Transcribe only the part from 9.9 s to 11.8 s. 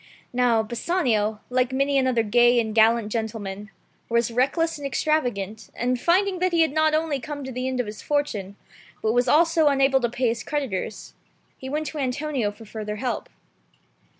to pay his cred itors, he